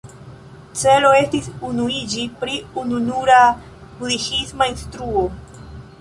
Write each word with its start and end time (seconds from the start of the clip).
Celo 0.83 1.11
estis 1.17 1.49
unuiĝi 1.67 2.25
pri 2.39 2.57
ununura 2.85 3.39
budhisma 4.01 4.71
instruo. 4.73 5.29